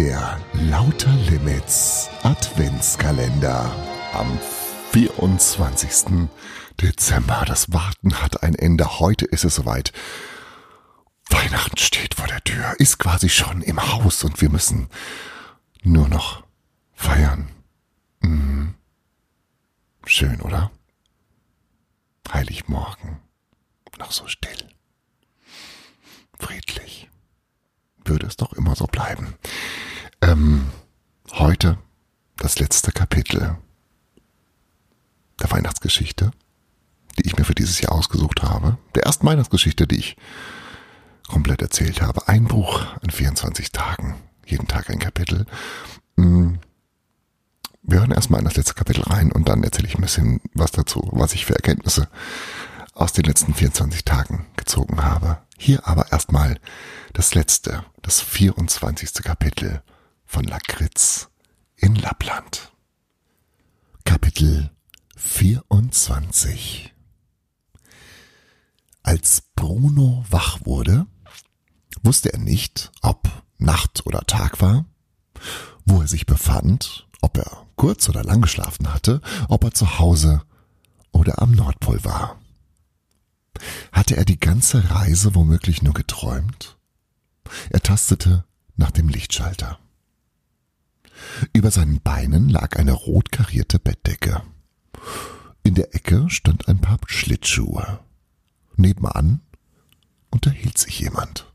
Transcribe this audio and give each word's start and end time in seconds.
Der 0.00 0.40
Lauter 0.54 1.12
Limits 1.28 2.08
Adventskalender 2.22 3.70
am 4.14 4.38
24. 4.92 6.26
Dezember. 6.80 7.44
Das 7.46 7.70
Warten 7.74 8.14
hat 8.22 8.42
ein 8.42 8.54
Ende. 8.54 8.98
Heute 8.98 9.26
ist 9.26 9.44
es 9.44 9.56
soweit. 9.56 9.92
Weihnachten 11.28 11.76
steht 11.76 12.14
vor 12.14 12.26
der 12.26 12.42
Tür, 12.42 12.76
ist 12.78 12.98
quasi 12.98 13.28
schon 13.28 13.60
im 13.60 13.92
Haus 13.92 14.24
und 14.24 14.40
wir 14.40 14.48
müssen 14.48 14.88
nur 15.82 16.08
noch 16.08 16.44
feiern. 16.94 17.50
Mhm. 18.22 18.76
Schön, 20.06 20.40
oder? 20.40 20.70
Heiligmorgen. 22.32 23.18
Noch 23.98 24.12
so 24.12 24.26
still. 24.28 24.66
Friedlich. 26.38 27.10
Würde 28.02 28.26
es 28.28 28.38
doch 28.38 28.54
immer 28.54 28.74
so 28.74 28.86
bleiben. 28.86 29.34
Ähm, 30.22 30.70
heute 31.32 31.78
das 32.36 32.58
letzte 32.58 32.92
Kapitel 32.92 33.56
der 35.40 35.50
Weihnachtsgeschichte, 35.50 36.30
die 37.18 37.26
ich 37.26 37.38
mir 37.38 37.44
für 37.44 37.54
dieses 37.54 37.80
Jahr 37.80 37.92
ausgesucht 37.92 38.42
habe. 38.42 38.76
Der 38.94 39.04
ersten 39.04 39.26
Weihnachtsgeschichte, 39.26 39.86
die 39.86 39.96
ich 39.96 40.16
komplett 41.28 41.62
erzählt 41.62 42.02
habe. 42.02 42.28
Ein 42.28 42.44
Buch 42.44 42.82
an 43.02 43.10
24 43.10 43.72
Tagen. 43.72 44.16
Jeden 44.44 44.68
Tag 44.68 44.90
ein 44.90 44.98
Kapitel. 44.98 45.46
Mm. 46.16 46.54
Wir 47.82 48.00
hören 48.00 48.10
erstmal 48.10 48.40
in 48.40 48.44
das 48.44 48.56
letzte 48.56 48.74
Kapitel 48.74 49.02
rein 49.02 49.32
und 49.32 49.48
dann 49.48 49.64
erzähle 49.64 49.88
ich 49.88 49.94
ein 49.94 50.02
bisschen 50.02 50.40
was 50.52 50.70
dazu, 50.70 51.08
was 51.12 51.32
ich 51.32 51.46
für 51.46 51.54
Erkenntnisse 51.54 52.08
aus 52.92 53.12
den 53.12 53.24
letzten 53.24 53.54
24 53.54 54.04
Tagen 54.04 54.46
gezogen 54.56 55.02
habe. 55.02 55.38
Hier 55.56 55.86
aber 55.88 56.12
erstmal 56.12 56.58
das 57.14 57.34
letzte, 57.34 57.84
das 58.02 58.20
24. 58.20 59.14
Kapitel 59.24 59.82
von 60.30 60.44
Lakritz 60.44 61.28
in 61.74 61.96
Lappland. 61.96 62.70
Kapitel 64.04 64.70
24 65.16 66.94
Als 69.02 69.42
Bruno 69.56 70.24
wach 70.30 70.64
wurde, 70.64 71.08
wusste 72.04 72.32
er 72.32 72.38
nicht, 72.38 72.92
ob 73.02 73.28
Nacht 73.58 74.06
oder 74.06 74.20
Tag 74.20 74.60
war, 74.60 74.84
wo 75.84 76.00
er 76.00 76.06
sich 76.06 76.26
befand, 76.26 77.08
ob 77.22 77.36
er 77.36 77.66
kurz 77.74 78.08
oder 78.08 78.22
lang 78.22 78.40
geschlafen 78.40 78.94
hatte, 78.94 79.20
ob 79.48 79.64
er 79.64 79.72
zu 79.72 79.98
Hause 79.98 80.42
oder 81.10 81.42
am 81.42 81.50
Nordpol 81.50 82.04
war. 82.04 82.40
Hatte 83.90 84.16
er 84.16 84.24
die 84.24 84.38
ganze 84.38 84.92
Reise 84.92 85.34
womöglich 85.34 85.82
nur 85.82 85.92
geträumt? 85.92 86.78
Er 87.70 87.80
tastete 87.80 88.44
nach 88.76 88.92
dem 88.92 89.08
Lichtschalter. 89.08 89.80
Über 91.52 91.70
seinen 91.70 92.00
Beinen 92.00 92.48
lag 92.48 92.76
eine 92.76 92.92
rot 92.92 93.32
karierte 93.32 93.78
Bettdecke. 93.78 94.42
In 95.62 95.74
der 95.74 95.94
Ecke 95.94 96.28
stand 96.28 96.68
ein 96.68 96.80
paar 96.80 96.98
Schlittschuhe. 97.06 98.00
Nebenan 98.76 99.40
unterhielt 100.30 100.78
sich 100.78 101.00
jemand. 101.00 101.52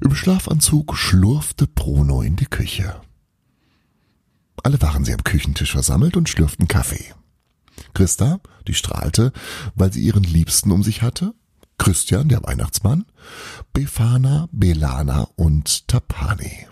Im 0.00 0.14
Schlafanzug 0.14 0.96
schlurfte 0.96 1.66
Bruno 1.66 2.22
in 2.22 2.36
die 2.36 2.46
Küche. 2.46 3.00
Alle 4.62 4.80
waren 4.80 5.04
sie 5.04 5.12
am 5.12 5.24
Küchentisch 5.24 5.72
versammelt 5.72 6.16
und 6.16 6.28
schlürften 6.28 6.68
Kaffee. 6.68 7.14
Christa, 7.92 8.40
die 8.66 8.74
strahlte, 8.74 9.32
weil 9.74 9.92
sie 9.92 10.02
ihren 10.02 10.24
Liebsten 10.24 10.70
um 10.72 10.82
sich 10.82 11.02
hatte, 11.02 11.34
Christian, 11.78 12.28
der 12.28 12.42
Weihnachtsmann, 12.42 13.04
Befana, 13.72 14.48
Belana 14.52 15.28
und 15.36 15.88
Tapani. 15.88 16.66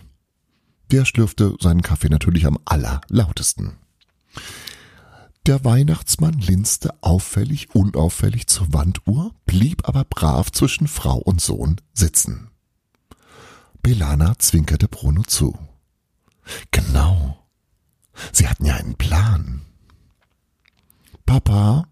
Der 0.92 1.06
schlürfte 1.06 1.56
seinen 1.58 1.80
Kaffee 1.80 2.10
natürlich 2.10 2.44
am 2.47 2.58
allerlautesten. 2.66 3.78
Der 5.47 5.64
Weihnachtsmann 5.64 6.34
linste 6.34 6.91
auffällig, 7.03 7.75
unauffällig 7.75 8.47
zur 8.47 8.72
Wanduhr, 8.75 9.34
blieb 9.47 9.88
aber 9.88 10.04
brav 10.04 10.53
zwischen 10.53 10.86
Frau 10.86 11.16
und 11.16 11.41
Sohn 11.41 11.80
sitzen. 11.94 12.50
Belana 13.82 14.38
zwinkerte 14.38 14.86
Bruno 14.86 15.22
zu. 15.22 15.58
Genau. 16.70 17.42
Sie 18.30 18.47
hatten 18.47 18.66
ja 18.66 18.76
einen 18.76 18.97
Plan. 18.97 19.62
Papa, 21.24 21.88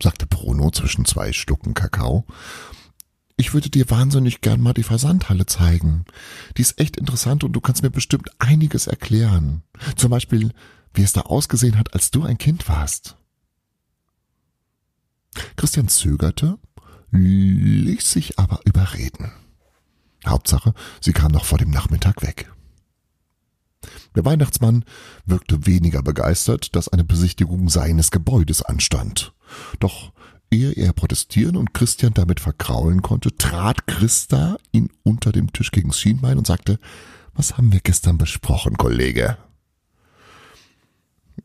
sagte 0.00 0.26
Bruno 0.26 0.70
zwischen 0.70 1.04
zwei 1.04 1.32
Schlucken 1.32 1.74
Kakao, 1.74 2.24
ich 3.36 3.52
würde 3.52 3.70
dir 3.70 3.90
wahnsinnig 3.90 4.40
gern 4.40 4.60
mal 4.60 4.74
die 4.74 4.82
Versandhalle 4.82 5.46
zeigen. 5.46 6.04
Die 6.56 6.62
ist 6.62 6.80
echt 6.80 6.96
interessant 6.96 7.42
und 7.42 7.52
du 7.52 7.60
kannst 7.60 7.82
mir 7.82 7.90
bestimmt 7.90 8.30
einiges 8.38 8.86
erklären. 8.86 9.62
Zum 9.96 10.10
Beispiel, 10.10 10.52
wie 10.92 11.02
es 11.02 11.12
da 11.12 11.22
ausgesehen 11.22 11.76
hat, 11.78 11.94
als 11.94 12.10
du 12.10 12.22
ein 12.22 12.38
Kind 12.38 12.68
warst. 12.68 13.16
Christian 15.56 15.88
zögerte, 15.88 16.58
ließ 17.10 18.10
sich 18.10 18.38
aber 18.38 18.60
überreden. 18.64 19.32
Hauptsache, 20.26 20.72
sie 21.00 21.12
kam 21.12 21.32
noch 21.32 21.44
vor 21.44 21.58
dem 21.58 21.70
Nachmittag 21.70 22.22
weg. 22.22 22.50
Der 24.14 24.24
Weihnachtsmann 24.24 24.84
wirkte 25.26 25.66
weniger 25.66 26.02
begeistert, 26.02 26.74
dass 26.76 26.88
eine 26.88 27.04
Besichtigung 27.04 27.68
seines 27.68 28.10
Gebäudes 28.10 28.62
anstand. 28.62 29.34
Doch 29.80 30.12
ehe 30.54 30.72
er 30.72 30.92
protestieren 30.92 31.56
und 31.56 31.74
Christian 31.74 32.14
damit 32.14 32.40
verkraulen 32.40 33.02
konnte, 33.02 33.36
trat 33.36 33.86
Christa 33.86 34.56
ihn 34.72 34.90
unter 35.02 35.32
dem 35.32 35.52
Tisch 35.52 35.70
gegen 35.70 35.92
Schienbein 35.92 36.38
und 36.38 36.46
sagte, 36.46 36.78
was 37.34 37.56
haben 37.56 37.72
wir 37.72 37.80
gestern 37.80 38.18
besprochen, 38.18 38.76
Kollege? 38.76 39.36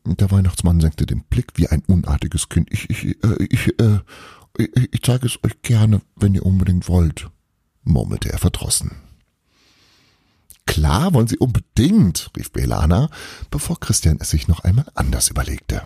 Der 0.04 0.30
Weihnachtsmann 0.30 0.80
senkte 0.80 1.04
den 1.04 1.24
Blick 1.24 1.52
wie 1.56 1.68
ein 1.68 1.82
unartiges 1.86 2.48
Kind. 2.48 2.68
Ich, 2.72 2.88
ich, 2.88 3.24
äh, 3.24 3.46
ich, 3.48 3.78
äh, 3.80 3.98
ich, 4.56 4.94
ich 4.94 5.02
zeige 5.02 5.26
es 5.26 5.38
euch 5.44 5.60
gerne, 5.62 6.00
wenn 6.16 6.34
ihr 6.34 6.46
unbedingt 6.46 6.88
wollt, 6.88 7.28
murmelte 7.82 8.30
er 8.32 8.38
verdrossen. 8.38 8.92
Klar, 10.66 11.12
wollen 11.14 11.26
Sie 11.26 11.38
unbedingt, 11.38 12.30
rief 12.36 12.52
Belana, 12.52 13.10
bevor 13.50 13.80
Christian 13.80 14.18
es 14.20 14.30
sich 14.30 14.46
noch 14.46 14.60
einmal 14.60 14.86
anders 14.94 15.28
überlegte. 15.28 15.82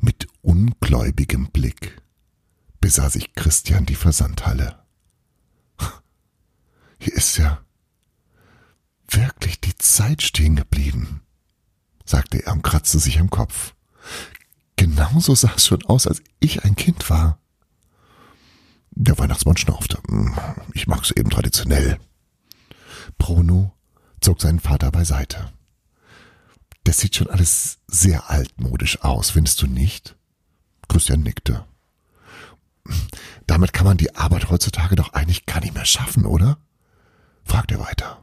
Mit 0.00 0.28
ungläubigem 0.48 1.50
Blick 1.50 2.00
besah 2.80 3.10
sich 3.10 3.34
Christian 3.34 3.84
die 3.84 3.94
Versandhalle. 3.94 4.82
Hier 6.98 7.12
ist 7.12 7.36
ja 7.36 7.60
wirklich 9.10 9.60
die 9.60 9.76
Zeit 9.76 10.22
stehen 10.22 10.56
geblieben, 10.56 11.20
sagte 12.06 12.44
er 12.46 12.52
und 12.54 12.62
kratzte 12.62 12.98
sich 12.98 13.20
am 13.20 13.28
Kopf. 13.28 13.74
Genauso 14.76 15.34
sah 15.34 15.52
es 15.54 15.66
schon 15.66 15.84
aus, 15.84 16.06
als 16.06 16.22
ich 16.40 16.64
ein 16.64 16.76
Kind 16.76 17.10
war. 17.10 17.38
Der 18.92 19.18
Weihnachtsmann 19.18 19.58
schnaufte. 19.58 20.00
Hm, 20.08 20.34
ich 20.72 20.86
mag's 20.86 21.10
eben 21.10 21.28
traditionell. 21.28 21.98
Bruno 23.18 23.74
zog 24.20 24.40
seinen 24.40 24.60
Vater 24.60 24.90
beiseite. 24.90 25.52
Das 26.84 26.98
sieht 26.98 27.16
schon 27.16 27.28
alles 27.28 27.80
sehr 27.86 28.30
altmodisch 28.30 29.02
aus, 29.02 29.30
findest 29.30 29.60
du 29.60 29.66
nicht? 29.66 30.17
Christian 30.88 31.22
nickte. 31.22 31.64
Damit 33.46 33.72
kann 33.72 33.86
man 33.86 33.96
die 33.96 34.14
Arbeit 34.16 34.50
heutzutage 34.50 34.96
doch 34.96 35.12
eigentlich 35.12 35.46
gar 35.46 35.60
nicht 35.60 35.74
mehr 35.74 35.84
schaffen, 35.84 36.26
oder? 36.26 36.58
fragte 37.44 37.74
er 37.74 37.80
weiter. 37.80 38.22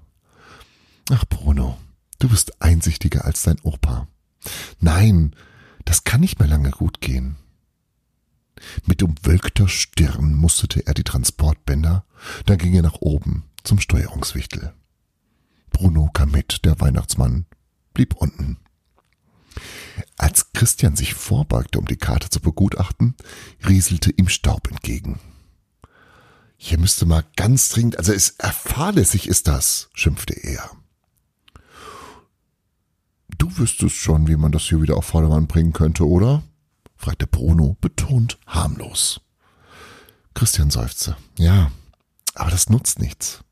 Ach, 1.11 1.25
Bruno, 1.25 1.77
du 2.19 2.29
bist 2.29 2.61
einsichtiger 2.61 3.25
als 3.25 3.43
dein 3.43 3.59
Opa. 3.61 4.07
Nein, 4.79 5.35
das 5.85 6.03
kann 6.03 6.21
nicht 6.21 6.39
mehr 6.39 6.47
lange 6.47 6.71
gut 6.71 7.01
gehen. 7.01 7.37
Mit 8.85 9.03
umwölkter 9.03 9.67
Stirn 9.67 10.33
musterte 10.33 10.85
er 10.87 10.93
die 10.93 11.03
Transportbänder, 11.03 12.05
dann 12.45 12.57
ging 12.57 12.73
er 12.73 12.81
nach 12.81 13.01
oben 13.01 13.43
zum 13.63 13.79
Steuerungswichtel. 13.79 14.73
Bruno 15.71 16.09
kam 16.13 16.31
mit, 16.31 16.65
der 16.65 16.79
Weihnachtsmann 16.79 17.45
blieb 17.93 18.15
unten. 18.15 18.57
Als 20.17 20.51
Christian 20.53 20.95
sich 20.95 21.13
vorbeugte, 21.13 21.79
um 21.79 21.85
die 21.85 21.97
Karte 21.97 22.29
zu 22.29 22.39
begutachten, 22.39 23.15
rieselte 23.67 24.11
ihm 24.11 24.29
Staub 24.29 24.69
entgegen. 24.69 25.19
Hier 26.57 26.79
müsste 26.79 27.05
mal 27.05 27.23
ganz 27.35 27.69
dringend, 27.69 27.97
also 27.97 28.13
es 28.13 28.31
erfahrlässig 28.31 29.27
ist 29.27 29.47
das, 29.47 29.89
schimpfte 29.93 30.33
er. 30.33 30.69
Du 33.37 33.57
wüsstest 33.57 33.95
schon, 33.95 34.27
wie 34.27 34.37
man 34.37 34.51
das 34.51 34.63
hier 34.63 34.81
wieder 34.81 34.97
auf 34.97 35.05
Vordermann 35.05 35.47
bringen 35.47 35.73
könnte, 35.73 36.07
oder? 36.07 36.43
fragte 36.95 37.27
Bruno 37.27 37.75
betont 37.81 38.39
harmlos. 38.47 39.21
Christian 40.33 40.71
seufzte. 40.71 41.17
Ja, 41.37 41.71
aber 42.33 42.51
das 42.51 42.69
nutzt 42.69 42.99
nichts. 42.99 43.43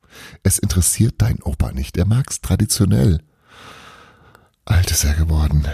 Es 0.44 0.60
interessiert 0.60 1.16
dein 1.18 1.42
Opa 1.42 1.72
nicht. 1.72 1.98
Er 1.98 2.06
mag's 2.06 2.42
traditionell. 2.42 3.24
Alt 4.66 4.92
ist 4.92 5.04
er 5.04 5.14
geworden. 5.14 5.66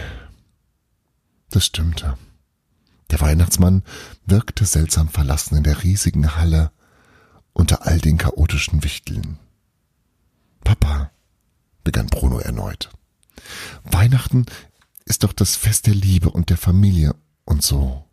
Das 1.50 1.66
stimmte. 1.66 2.18
Der 3.10 3.22
Weihnachtsmann 3.22 3.84
wirkte 4.25 4.66
seltsam 4.66 5.10
verlassen 5.10 5.57
in 5.57 5.63
der 5.63 5.84
riesigen 5.84 6.36
Halle 6.36 6.72
unter 7.54 7.86
all 7.86 8.00
den 8.00 8.18
chaotischen 8.18 8.84
Wichteln. 8.84 9.40
Papa, 10.63 11.12
begann 11.84 12.07
Bruno 12.07 12.40
erneut. 12.40 12.90
Weihnachten 13.84 14.46
ist 15.06 15.24
doch 15.24 15.34
das 15.34 15.56
Fest 15.56 15.88
der 15.88 15.96
Liebe 15.96 16.30
und 16.30 16.51
der 16.51 16.57
Familie 16.57 17.16
und 17.46 17.63
so. 17.63 18.06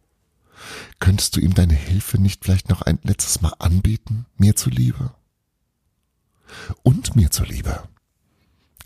Könntest 0.98 1.36
du 1.36 1.40
ihm 1.40 1.52
deine 1.52 1.74
Hilfe 1.74 2.18
nicht 2.18 2.44
vielleicht 2.44 2.70
noch 2.70 2.80
ein 2.82 2.98
letztes 3.02 3.42
Mal 3.42 3.52
anbieten, 3.58 4.24
mir 4.38 4.56
zuliebe? 4.56 5.12
Und 6.82 7.16
mir 7.16 7.30
zuliebe. 7.30 7.86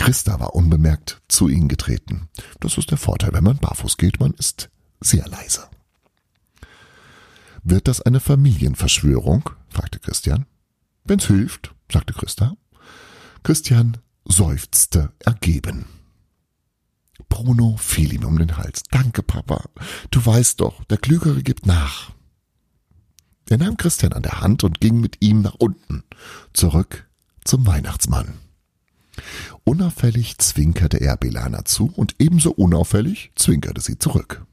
Christa 0.01 0.41
war 0.41 0.55
unbemerkt 0.55 1.21
zu 1.29 1.49
ihnen 1.49 1.69
getreten. 1.69 2.31
Das 2.59 2.79
ist 2.79 2.91
der 2.91 2.97
Vorteil, 2.97 3.35
wenn 3.35 3.45
man 3.45 3.59
barfuß 3.59 3.99
geht, 3.99 4.19
man 4.19 4.33
ist 4.33 4.71
sehr 4.99 5.27
leise. 5.29 5.69
Wird 7.65 7.87
das 7.87 8.01
eine 8.01 8.19
Familienverschwörung? 8.19 9.51
fragte 9.69 9.99
Christian. 9.99 10.47
Wenn's 11.05 11.27
hilft, 11.27 11.75
sagte 11.93 12.15
Christa. 12.15 12.57
Christian 13.43 13.99
seufzte 14.25 15.13
ergeben. 15.19 15.85
Bruno 17.29 17.77
fiel 17.77 18.15
ihm 18.15 18.25
um 18.25 18.39
den 18.39 18.57
Hals. 18.57 18.85
Danke, 18.91 19.23
Papa. 19.23 19.69
Du 20.11 20.25
weißt 20.25 20.63
doch, 20.63 20.83
der 20.85 20.97
Klügere 20.97 21.43
gibt 21.43 21.67
nach. 21.67 22.11
Er 23.51 23.59
nahm 23.59 23.77
Christian 23.77 24.15
an 24.15 24.23
der 24.23 24.41
Hand 24.41 24.65
und 24.65 24.81
ging 24.81 24.99
mit 24.99 25.19
ihm 25.21 25.43
nach 25.43 25.57
unten, 25.59 26.05
zurück 26.55 27.07
zum 27.45 27.67
Weihnachtsmann. 27.67 28.39
Unauffällig 29.65 30.39
zwinkerte 30.39 30.99
er 30.99 31.17
Belana 31.17 31.65
zu 31.65 31.93
und 31.95 32.17
ebenso 32.19 32.53
unauffällig 32.53 33.33
zwinkerte 33.35 33.81
sie 33.81 33.99
zurück. 33.99 34.45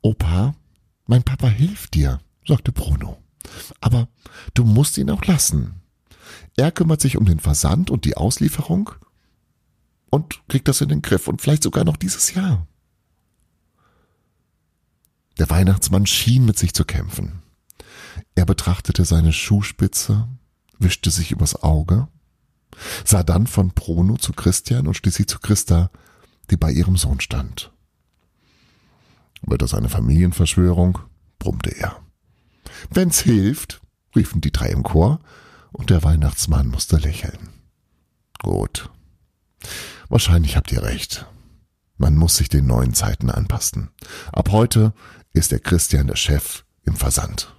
Opa, 0.00 0.54
mein 1.06 1.22
Papa 1.22 1.48
hilft 1.48 1.94
dir, 1.94 2.20
sagte 2.46 2.72
Bruno. 2.72 3.18
Aber 3.80 4.08
du 4.54 4.64
musst 4.64 4.98
ihn 4.98 5.10
auch 5.10 5.24
lassen. 5.24 5.82
Er 6.56 6.72
kümmert 6.72 7.00
sich 7.00 7.16
um 7.16 7.24
den 7.24 7.40
Versand 7.40 7.90
und 7.90 8.04
die 8.04 8.16
Auslieferung 8.16 8.90
und 10.10 10.42
kriegt 10.48 10.68
das 10.68 10.80
in 10.80 10.88
den 10.88 11.02
Griff 11.02 11.28
und 11.28 11.40
vielleicht 11.40 11.62
sogar 11.62 11.84
noch 11.84 11.96
dieses 11.96 12.34
Jahr. 12.34 12.66
Der 15.38 15.48
Weihnachtsmann 15.48 16.06
schien 16.06 16.44
mit 16.44 16.58
sich 16.58 16.74
zu 16.74 16.84
kämpfen. 16.84 17.42
Er 18.34 18.44
betrachtete 18.44 19.04
seine 19.04 19.32
Schuhspitze, 19.32 20.28
wischte 20.78 21.10
sich 21.10 21.32
übers 21.32 21.62
Auge, 21.62 22.08
sah 23.04 23.22
dann 23.22 23.46
von 23.46 23.70
Bruno 23.70 24.16
zu 24.16 24.32
Christian 24.32 24.86
und 24.86 24.94
schließlich 24.94 25.28
zu 25.28 25.38
Christa, 25.38 25.90
die 26.50 26.56
bei 26.56 26.70
ihrem 26.70 26.96
Sohn 26.96 27.20
stand. 27.20 27.72
Wird 29.42 29.62
das 29.62 29.74
eine 29.74 29.88
Familienverschwörung? 29.88 30.98
brummte 31.38 31.70
er. 31.70 32.00
Wenn's 32.90 33.20
hilft, 33.20 33.80
riefen 34.14 34.40
die 34.40 34.52
drei 34.52 34.68
im 34.68 34.82
Chor, 34.82 35.20
und 35.72 35.90
der 35.90 36.02
Weihnachtsmann 36.02 36.68
musste 36.68 36.96
lächeln. 36.96 37.48
Gut. 38.38 38.90
Wahrscheinlich 40.08 40.56
habt 40.56 40.70
ihr 40.72 40.82
recht. 40.82 41.26
Man 41.96 42.16
muss 42.16 42.36
sich 42.36 42.48
den 42.48 42.66
neuen 42.66 42.94
Zeiten 42.94 43.30
anpassen. 43.30 43.90
Ab 44.32 44.50
heute 44.50 44.92
ist 45.32 45.52
der 45.52 45.60
Christian 45.60 46.08
der 46.08 46.16
Chef 46.16 46.64
im 46.84 46.96
Versand. 46.96 47.54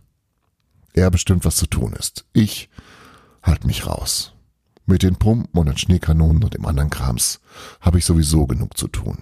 Er 0.94 1.10
bestimmt, 1.10 1.46
was 1.46 1.56
zu 1.56 1.66
tun 1.66 1.94
ist. 1.94 2.26
Ich 2.34 2.70
halt 3.42 3.66
mich 3.66 3.88
raus. 3.88 4.34
Mit 4.86 5.04
den 5.04 5.16
Pumpen 5.16 5.58
und 5.58 5.68
den 5.68 5.78
Schneekanonen 5.78 6.44
und 6.44 6.54
dem 6.54 6.66
anderen 6.66 6.90
Krams 6.90 7.40
habe 7.80 8.00
ich 8.00 8.06
sowieso 8.06 8.46
genug 8.48 8.78
zu 8.78 8.88
tun. 8.88 9.18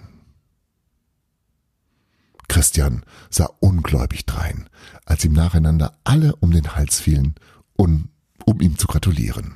Christian 2.48 3.04
sah 3.30 3.50
ungläubig 3.60 4.26
drein, 4.26 4.70
als 5.06 5.24
ihm 5.24 5.34
nacheinander 5.34 5.98
alle 6.04 6.36
um 6.38 6.52
den 6.52 6.76
Hals 6.76 7.00
fielen, 7.00 7.36
um, 7.78 8.10
um 8.46 8.60
ihm 8.60 8.78
zu 8.78 8.88
gratulieren. 8.88 9.56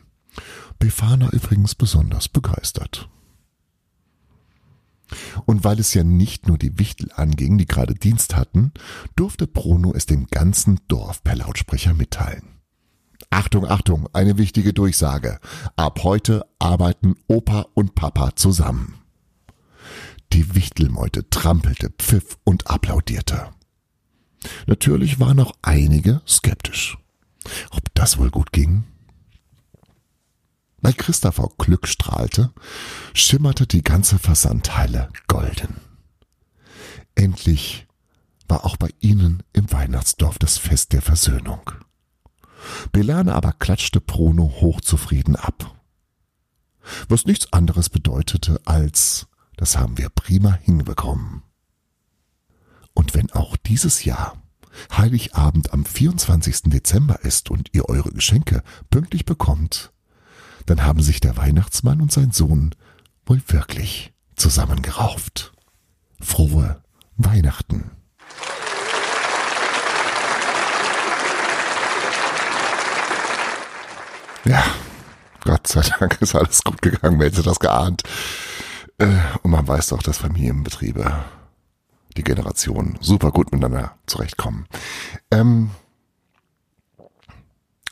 Befana 0.79 1.29
übrigens 1.31 1.75
besonders 1.75 2.29
begeistert. 2.29 3.09
Und 5.45 5.63
weil 5.63 5.79
es 5.79 5.93
ja 5.93 6.03
nicht 6.03 6.47
nur 6.47 6.57
die 6.57 6.79
Wichtel 6.79 7.11
anging, 7.13 7.57
die 7.57 7.65
gerade 7.65 7.95
Dienst 7.95 8.35
hatten, 8.35 8.71
durfte 9.15 9.47
Bruno 9.47 9.93
es 9.93 10.05
dem 10.05 10.27
ganzen 10.27 10.79
Dorf 10.87 11.23
per 11.23 11.35
Lautsprecher 11.35 11.93
mitteilen. 11.93 12.55
Achtung, 13.35 13.69
Achtung, 13.69 14.07
eine 14.13 14.37
wichtige 14.37 14.71
Durchsage. 14.71 15.41
Ab 15.75 16.03
heute 16.03 16.45
arbeiten 16.57 17.15
Opa 17.27 17.65
und 17.73 17.93
Papa 17.93 18.33
zusammen. 18.37 18.95
Die 20.31 20.55
Wichtelmeute 20.55 21.29
trampelte, 21.29 21.89
pfiff 21.89 22.37
und 22.45 22.67
applaudierte. 22.67 23.49
Natürlich 24.67 25.19
waren 25.19 25.41
auch 25.41 25.51
einige 25.61 26.21
skeptisch. 26.25 26.97
Ob 27.71 27.93
das 27.93 28.17
wohl 28.17 28.31
gut 28.31 28.53
ging? 28.53 28.85
Weil 30.77 30.93
Christopher 30.93 31.49
Glück 31.57 31.89
strahlte, 31.89 32.53
schimmerte 33.13 33.67
die 33.67 33.83
ganze 33.83 34.17
Versandhalle 34.17 35.09
golden. 35.27 35.81
Endlich 37.15 37.85
war 38.47 38.63
auch 38.63 38.77
bei 38.77 38.91
ihnen 39.01 39.43
im 39.51 39.69
Weihnachtsdorf 39.73 40.39
das 40.39 40.57
Fest 40.57 40.93
der 40.93 41.01
Versöhnung. 41.01 41.69
Belane 42.91 43.33
aber 43.33 43.53
klatschte 43.53 44.01
Bruno 44.01 44.53
hochzufrieden 44.61 45.35
ab. 45.35 45.75
Was 47.07 47.25
nichts 47.25 47.51
anderes 47.51 47.89
bedeutete 47.89 48.61
als 48.65 49.27
das 49.57 49.77
haben 49.77 49.97
wir 49.97 50.09
prima 50.09 50.53
hinbekommen. 50.53 51.43
Und 52.93 53.13
wenn 53.13 53.31
auch 53.31 53.55
dieses 53.57 54.03
Jahr 54.03 54.41
Heiligabend 54.91 55.71
am 55.71 55.85
24. 55.85 56.63
Dezember 56.63 57.21
ist 57.21 57.49
und 57.49 57.69
ihr 57.73 57.87
eure 57.87 58.11
Geschenke 58.11 58.61
pünktlich 58.89 59.25
bekommt, 59.25 59.93
dann 60.65 60.83
haben 60.83 61.01
sich 61.01 61.21
der 61.21 61.37
Weihnachtsmann 61.37 62.01
und 62.01 62.11
sein 62.11 62.31
Sohn 62.31 62.75
wohl 63.25 63.41
wirklich 63.47 64.13
zusammengerauft. 64.35 65.53
Frohe 66.19 66.81
Weihnachten. 67.15 67.91
Ja, 74.45 74.63
Gott 75.43 75.67
sei 75.67 75.81
Dank 75.81 76.21
ist 76.21 76.35
alles 76.35 76.63
gut 76.63 76.81
gegangen, 76.81 77.19
wer 77.19 77.27
hätte 77.27 77.41
das 77.41 77.59
geahnt. 77.59 78.03
Äh, 78.99 79.07
und 79.41 79.51
man 79.51 79.67
weiß 79.67 79.87
doch, 79.87 80.03
dass 80.03 80.19
Familienbetriebe, 80.19 81.25
die 82.15 82.23
Generationen 82.23 82.97
super 83.01 83.31
gut 83.31 83.51
miteinander 83.51 83.97
zurechtkommen. 84.05 84.67
Ähm, 85.31 85.71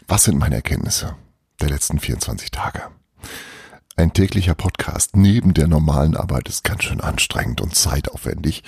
was 0.07 0.25
sind 0.25 0.37
meine 0.37 0.55
Erkenntnisse 0.55 1.15
der 1.59 1.69
letzten 1.69 1.99
24 1.99 2.51
Tage? 2.51 2.83
Ein 3.95 4.13
täglicher 4.13 4.53
Podcast 4.53 5.15
neben 5.15 5.55
der 5.55 5.67
normalen 5.67 6.15
Arbeit 6.15 6.49
ist 6.49 6.63
ganz 6.63 6.83
schön 6.83 7.01
anstrengend 7.01 7.61
und 7.61 7.75
zeitaufwendig. 7.75 8.63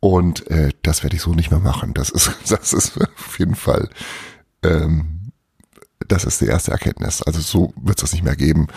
Und 0.00 0.50
äh, 0.50 0.72
das 0.82 1.02
werde 1.02 1.16
ich 1.16 1.22
so 1.22 1.34
nicht 1.34 1.50
mehr 1.50 1.60
machen. 1.60 1.92
Das 1.92 2.08
ist, 2.08 2.32
das 2.48 2.72
ist 2.72 2.98
auf 2.98 3.38
jeden 3.38 3.54
Fall, 3.54 3.90
ähm, 4.62 5.21
das 6.08 6.24
ist 6.24 6.40
die 6.40 6.46
erste 6.46 6.70
Erkenntnis. 6.70 7.22
Also 7.22 7.40
so 7.40 7.72
wird 7.76 7.98
es 7.98 8.02
das 8.02 8.12
nicht 8.12 8.24
mehr 8.24 8.36
geben 8.36 8.68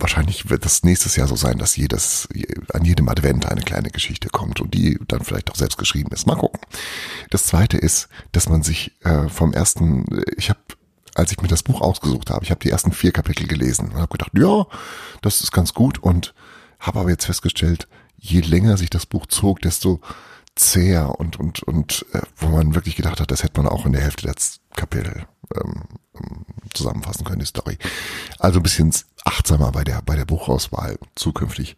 wahrscheinlich 0.00 0.50
wird 0.50 0.64
das 0.64 0.82
nächstes 0.82 1.16
Jahr 1.16 1.28
so 1.28 1.36
sein, 1.36 1.58
dass 1.58 1.76
jedes, 1.76 2.28
an 2.72 2.84
jedem 2.84 3.08
Advent 3.08 3.46
eine 3.46 3.60
kleine 3.60 3.90
Geschichte 3.90 4.28
kommt 4.28 4.60
und 4.60 4.74
die 4.74 4.98
dann 5.06 5.22
vielleicht 5.22 5.50
auch 5.50 5.56
selbst 5.56 5.78
geschrieben 5.78 6.10
ist. 6.12 6.26
Mal 6.26 6.36
gucken. 6.36 6.60
Das 7.30 7.46
zweite 7.46 7.76
ist, 7.76 8.08
dass 8.32 8.48
man 8.48 8.62
sich 8.62 8.92
äh, 9.04 9.28
vom 9.28 9.52
ersten, 9.52 10.04
ich 10.36 10.50
habe 10.50 10.60
als 11.16 11.32
ich 11.32 11.42
mir 11.42 11.48
das 11.48 11.64
Buch 11.64 11.80
ausgesucht 11.80 12.30
habe, 12.30 12.44
ich 12.44 12.50
habe 12.50 12.60
die 12.60 12.70
ersten 12.70 12.92
vier 12.92 13.10
Kapitel 13.10 13.48
gelesen 13.48 13.88
und 13.88 13.96
habe 13.96 14.16
gedacht, 14.16 14.30
ja, 14.34 14.64
das 15.22 15.40
ist 15.40 15.50
ganz 15.50 15.74
gut 15.74 15.98
und 15.98 16.34
habe 16.78 17.00
aber 17.00 17.10
jetzt 17.10 17.26
festgestellt, 17.26 17.88
je 18.16 18.40
länger 18.40 18.76
sich 18.76 18.90
das 18.90 19.06
Buch 19.06 19.26
zog, 19.26 19.60
desto 19.60 20.00
zäher 20.54 21.18
und 21.18 21.38
und 21.38 21.62
und 21.64 22.06
äh, 22.12 22.20
wo 22.36 22.48
man 22.48 22.74
wirklich 22.74 22.96
gedacht 22.96 23.20
hat, 23.20 23.30
das 23.30 23.42
hätte 23.42 23.60
man 23.60 23.70
auch 23.70 23.86
in 23.86 23.92
der 23.92 24.02
Hälfte 24.02 24.26
der 24.26 24.36
Kapitel 24.76 25.26
ähm, 25.54 25.84
zusammenfassen 26.74 27.24
können, 27.24 27.40
die 27.40 27.46
Story. 27.46 27.78
Also 28.38 28.60
ein 28.60 28.62
bisschen 28.62 28.94
achtsamer 29.24 29.72
bei 29.72 29.84
der, 29.84 30.02
bei 30.02 30.16
der 30.16 30.24
Buchauswahl 30.24 30.98
zukünftig. 31.14 31.76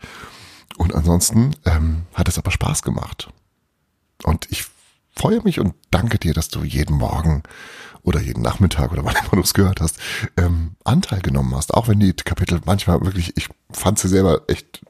Und 0.79 0.95
ansonsten 0.95 1.55
ähm, 1.65 2.07
hat 2.15 2.29
es 2.29 2.39
aber 2.39 2.51
Spaß 2.51 2.83
gemacht. 2.83 3.31
Und 4.25 4.51
ich 4.51 4.67
freue 5.15 5.43
mich 5.43 5.61
und 5.61 5.75
danke 5.91 6.19
dir, 6.19 6.35
dass 6.35 6.49
du 6.49 6.63
jeden 6.65 6.97
Morgen 6.97 7.43
oder 8.03 8.21
jeden 8.21 8.43
Nachmittag 8.43 8.93
oder 8.93 9.05
wann 9.05 9.17
immer 9.17 9.31
du 9.33 9.41
es 9.41 9.55
gehört 9.55 9.81
hast, 9.81 9.99
ähm, 10.37 10.77
Anteil 10.85 11.21
genommen 11.21 11.55
hast. 11.55 11.75
Auch 11.75 11.89
wenn 11.89 12.01
die 12.01 12.13
Kapitel 12.13 12.61
manchmal 12.65 13.01
wirklich, 13.03 13.37
ich 13.37 13.49
fand 13.71 13.99
sie 13.99 14.09
selber 14.09 14.43
echt 14.49 14.85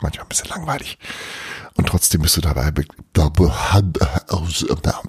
manchmal 0.00 0.24
ein 0.24 0.28
bisschen 0.28 0.48
langweilig. 0.48 0.98
Und 1.74 1.88
trotzdem 1.88 2.22
bist 2.22 2.36
du 2.36 2.40
dabei, 2.40 2.70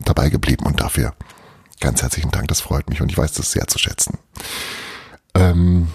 dabei 0.05 0.29
geblieben 0.29 0.65
und 0.65 0.79
dafür 0.79 1.13
Ganz 1.83 2.01
herzlichen 2.01 2.31
Dank, 2.31 2.47
das 2.47 2.61
freut 2.61 2.89
mich 2.89 3.01
und 3.01 3.11
ich 3.11 3.17
weiß 3.17 3.33
das 3.33 3.51
sehr 3.51 3.67
zu 3.67 3.77
schätzen. 3.77 4.17
Ähm, 5.35 5.89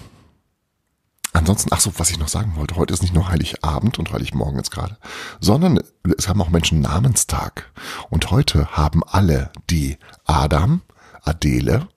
ansonsten, 1.33 1.69
ach 1.73 1.79
so, 1.79 1.91
was 1.97 2.11
ich 2.11 2.19
noch 2.19 2.27
sagen 2.27 2.55
wollte, 2.57 2.75
heute 2.75 2.93
ist 2.93 3.01
nicht 3.01 3.15
nur 3.15 3.27
Heiligabend 3.27 3.97
und 3.97 4.13
Heiligmorgen 4.13 4.57
jetzt 4.57 4.69
gerade, 4.69 4.99
sondern 5.39 5.79
es 6.15 6.27
haben 6.27 6.43
auch 6.43 6.51
Menschen 6.51 6.81
Namenstag. 6.81 7.71
Und 8.11 8.29
heute 8.29 8.77
haben 8.77 9.03
alle 9.03 9.49
die 9.71 9.97
Adam, 10.25 10.83
Adele, 11.23 11.87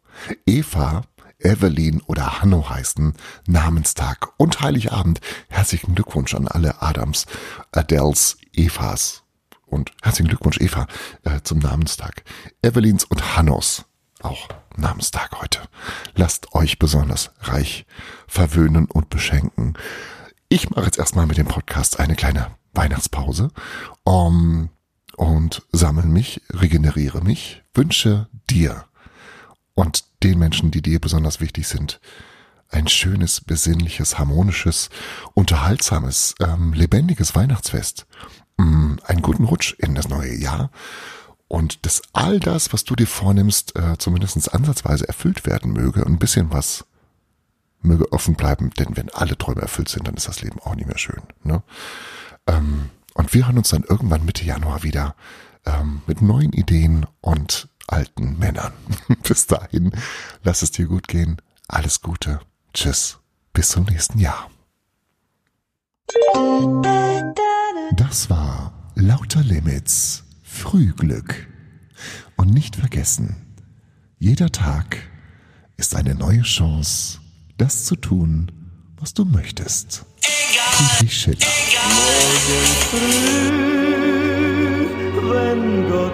Eva, 0.47 1.03
Evelyn 1.39 2.01
oder 2.07 2.41
Hanno 2.41 2.71
heißen, 2.71 3.13
Namenstag 3.47 4.29
und 4.39 4.63
Heiligabend. 4.63 5.21
Herzlichen 5.51 5.95
Glückwunsch 5.95 6.35
an 6.35 6.49
alle 6.49 6.81
Adams, 6.81 7.27
Adels, 7.73 8.39
Evas 8.55 9.22
und 9.73 9.93
herzlichen 10.03 10.29
Glückwunsch 10.29 10.61
Eva 10.61 10.87
äh, 11.25 11.41
zum 11.43 11.59
Namenstag. 11.59 12.25
Evelyns 12.63 13.05
und 13.05 13.37
Hannos 13.37 13.85
auch 14.21 14.49
Namenstag 14.77 15.41
heute. 15.41 15.61
Lasst 16.15 16.55
euch 16.55 16.79
besonders 16.79 17.33
reich 17.41 17.87
verwöhnen 18.29 18.87
und 18.87 19.11
beschenken. 19.11 19.75
Ich 20.49 20.71
mache 20.71 20.85
jetzt 20.85 20.99
erstmal 20.99 21.27
mit 21.27 21.39
dem 21.39 21.49
Podcast 21.49 21.99
eine 21.99 22.15
kleine 22.15 22.49
Weihnachtspause 22.75 23.51
um, 24.05 24.71
und 25.17 25.63
sammle 25.73 26.07
mich, 26.07 26.41
regeneriere 26.53 27.23
mich, 27.23 27.63
wünsche 27.75 28.29
dir 28.51 28.85
und 29.75 30.05
den 30.23 30.39
Menschen, 30.39 30.71
die 30.71 30.83
dir 30.83 31.01
besonders 31.01 31.41
wichtig 31.41 31.67
sind, 31.69 32.01
ein 32.69 32.89
schönes, 32.89 33.41
besinnliches, 33.43 34.19
harmonisches, 34.19 34.89
unterhaltsames, 35.35 36.35
ähm, 36.41 36.73
lebendiges 36.73 37.35
Weihnachtsfest. 37.35 38.07
Mm, 38.63 38.99
einen 39.05 39.23
guten 39.23 39.45
Rutsch 39.45 39.75
in 39.79 39.95
das 39.95 40.09
neue 40.09 40.35
Jahr 40.35 40.71
und 41.49 41.85
dass 41.85 42.03
all 42.13 42.39
das, 42.39 42.73
was 42.73 42.85
du 42.85 42.95
dir 42.95 43.07
vornimmst, 43.07 43.77
äh, 43.77 43.99
zumindest 43.99 44.55
ansatzweise 44.55 45.09
erfüllt 45.09 45.47
werden 45.47 45.73
möge 45.73 46.05
und 46.05 46.13
ein 46.13 46.19
bisschen 46.19 46.53
was 46.53 46.85
möge 47.81 48.13
offen 48.13 48.37
bleiben, 48.37 48.71
denn 48.71 48.97
wenn 48.97 49.11
alle 49.11 49.37
Träume 49.37 49.63
erfüllt 49.63 49.89
sind, 49.89 50.07
dann 50.07 50.15
ist 50.15 50.29
das 50.29 50.43
Leben 50.43 50.61
auch 50.61 50.77
nicht 50.77 50.87
mehr 50.87 50.99
schön. 50.99 51.23
Ne? 51.43 51.63
Ähm, 52.47 52.91
und 53.15 53.35
wir 53.35 53.47
hören 53.47 53.59
uns 53.59 53.71
dann 53.71 53.83
irgendwann 53.83 54.25
Mitte 54.25 54.45
Januar 54.45 54.85
wieder 54.85 55.17
ähm, 55.67 56.03
mit 56.07 56.23
neuen 56.23 56.53
Ideen 56.53 57.07
und 57.21 57.69
alten 57.89 58.39
Männern. 58.39 58.73
Bis 59.25 59.49
dahin, 59.49 59.91
lass 60.45 60.63
es 60.63 60.71
dir 60.71 60.87
gut 60.87 61.09
gehen. 61.09 61.43
Alles 61.67 62.01
Gute. 62.01 62.41
Tschüss. 62.73 63.19
Bis 63.53 63.71
zum 63.71 63.85
nächsten 63.85 64.19
Jahr. 64.19 64.49
Das 67.97 68.31
war 68.31 68.73
Lauter 68.95 69.43
Limits 69.43 70.25
Frühglück. 70.43 71.47
Und 72.37 72.53
nicht 72.53 72.77
vergessen, 72.77 73.37
jeder 74.19 74.51
Tag 74.51 74.97
ist 75.77 75.95
eine 75.95 76.15
neue 76.15 76.41
Chance, 76.43 77.19
das 77.59 77.85
zu 77.85 77.97
tun, 77.97 78.51
was 78.99 79.13
du 79.13 79.27
möchtest. 79.27 80.07
Friedrich 80.23 81.19
Schiller. 81.19 81.47
Morgen 81.95 82.65
früh, 82.89 83.51
wenn 85.31 85.91
Gott 85.91 86.12